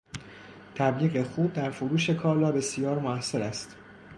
تبلیغ 0.75 1.23
خوب 1.27 1.53
در 1.53 1.69
فروش 1.69 2.09
کالا 2.09 2.51
بسیار 2.51 2.99
موثر 2.99 3.41
است. 3.41 3.75